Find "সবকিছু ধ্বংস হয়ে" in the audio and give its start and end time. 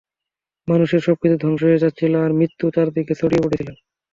1.07-1.81